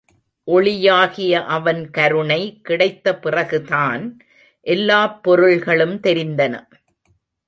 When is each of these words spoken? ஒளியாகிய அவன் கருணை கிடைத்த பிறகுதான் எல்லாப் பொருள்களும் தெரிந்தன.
ஒளியாகிய 0.47 1.31
அவன் 1.31 1.89
கருணை 1.89 2.59
கிடைத்த 2.61 3.15
பிறகுதான் 3.17 4.19
எல்லாப் 4.67 5.23
பொருள்களும் 5.23 5.99
தெரிந்தன. 5.99 6.67